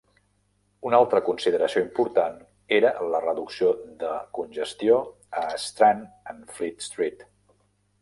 [0.89, 2.39] Una altra consideració important
[2.79, 4.99] era la reducció de congestió
[5.45, 7.27] a Strand and Fleet Street.